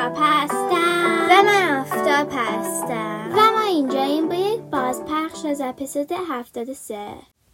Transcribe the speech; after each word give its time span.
کتاب 0.00 0.16
هستم 0.16 1.26
و 1.30 1.42
من 1.42 1.78
آفتاب 1.80 2.28
هستم 2.32 3.32
و 3.32 3.50
ما 3.50 3.60
اینجا 3.60 4.02
این 4.02 4.28
با 4.28 4.34
یک 4.34 4.60
بازپخش 4.60 5.44
از 5.44 5.60
اپیزود 5.60 6.12
73 6.12 6.94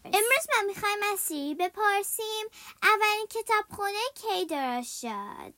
امروز 0.04 0.46
ما 0.56 0.66
میخوایم 0.66 0.98
از 1.12 1.20
سیری 1.20 1.54
بپرسیم 1.54 2.46
اولین 2.82 3.26
کتابخونه 3.30 3.98
کی 4.14 4.46
درست 4.46 5.00
شد 5.00 5.54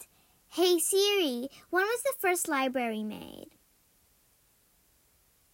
Hey 0.57 0.79
Siri, 0.79 1.49
when 1.71 1.85
was 1.92 2.03
the 2.04 2.15
first 2.22 2.49
library 2.49 3.03
made? 3.03 3.51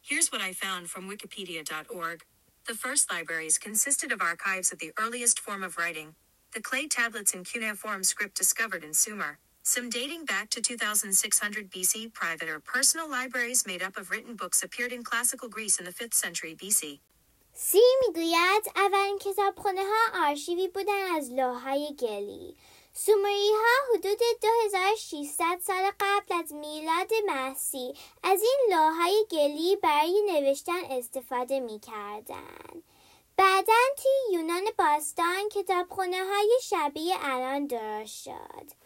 Here's 0.03 0.31
what 0.31 0.43
I 0.49 0.53
found 0.53 0.91
from 0.91 1.09
Wikipedia.org. 1.09 2.19
The 2.69 2.75
first 2.85 3.11
libraries 3.15 3.59
consisted 3.59 4.13
of 4.13 4.21
archives 4.21 4.73
of 4.73 4.79
the 4.79 4.93
earliest 5.03 5.41
form 5.41 5.63
of 5.63 5.79
writing, 5.79 6.09
the 6.55 6.61
clay 6.69 6.87
tablets 6.87 7.35
in 7.35 7.45
cuneiform 7.45 8.05
script 8.05 8.37
discovered 8.37 8.85
in 8.85 8.93
Sumer. 8.95 9.39
Some 9.68 9.90
dating 9.90 10.26
back 10.26 10.52
to 10.52 10.62
2600 10.62 11.72
BC, 11.72 12.14
private 12.14 12.50
or 12.50 12.60
personal 12.60 13.10
libraries 13.10 13.66
made 13.66 13.82
up 13.82 13.98
of 13.98 14.12
written 14.12 14.36
books 14.36 14.62
appeared 14.62 14.94
in 14.94 15.04
classical 15.04 15.50
Greece 15.50 15.80
in 15.80 15.86
the 15.86 15.92
5th 15.92 16.14
century 16.14 16.54
BC. 16.56 17.00
سی 17.54 17.82
می‌گوید 18.08 18.64
اولین 18.76 19.18
کتابخونه 19.20 19.82
ها 19.82 20.28
آرشیوی 20.28 20.68
بودن 20.68 21.16
از 21.16 21.32
لوحهای 21.32 21.96
گلی 22.00 22.56
سومری 22.94 23.50
ها 23.52 23.94
حدود 23.94 24.20
2600 24.42 25.60
سال 25.64 25.92
قبل 26.00 26.36
از 26.36 26.54
میلاد 26.54 27.12
مسیح 27.28 27.98
از 28.24 28.42
این 28.42 28.60
لوحهای 28.70 29.26
گلی 29.32 29.76
برای 29.76 30.22
نوشتن 30.32 30.86
استفاده 30.90 31.60
می 31.60 31.80
کردن. 31.80 32.84
بعدا 33.38 33.74
توی 33.98 34.38
یونان 34.38 34.64
باستان 34.78 35.50
کتابخونه 35.50 36.24
های 36.26 36.60
شبیه 36.64 37.16
الان 37.22 37.68
درست 37.68 38.24
شد. 38.24 38.85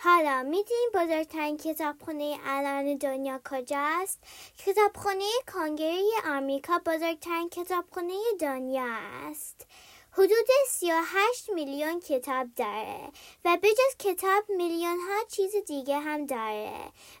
حالا 0.00 0.42
می‌دونی 0.42 0.86
بزرگترین 0.94 1.56
کتابخونه 1.56 2.38
الان 2.46 2.96
دنیا 2.96 3.40
کجاست؟ 3.50 4.18
کتابخونه 4.58 5.24
کانگری 5.46 6.10
آمریکا 6.26 6.80
بزرگترین 6.86 7.48
کتابخونه 7.48 8.14
دنیا 8.40 8.98
است. 9.30 9.66
حدود 10.12 10.46
38 10.68 11.50
میلیون 11.50 12.00
کتاب 12.00 12.46
داره 12.56 13.08
و 13.44 13.58
بجز 13.62 13.96
کتاب 13.98 14.44
میلیون 14.48 14.98
ها 14.98 15.24
چیز 15.30 15.56
دیگه 15.66 15.98
هم 15.98 16.26
داره 16.26 16.72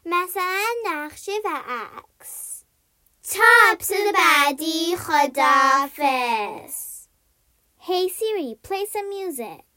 مثلا 0.06 0.66
نقشه 0.84 1.32
و 1.44 1.48
عکس 1.68 2.64
تا 3.34 3.44
اپسود 3.72 4.14
بعدی 4.14 4.96
خدافز 4.96 6.88
Hey 7.80 8.08
Siri, 8.08 8.54
play 8.66 8.84
some 8.84 9.08
music. 9.08 9.68